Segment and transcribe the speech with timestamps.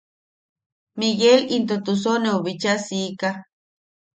[0.99, 3.29] Miguel into Tusoneu bicha siika;.